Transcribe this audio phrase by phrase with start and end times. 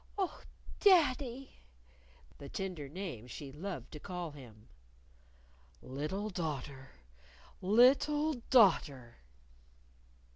[0.17, 0.41] "Oh,
[0.79, 1.57] daddy!"
[2.39, 4.67] the tender name she loved to call him.
[5.79, 6.93] "Little daughter!
[7.61, 9.17] Little daughter!"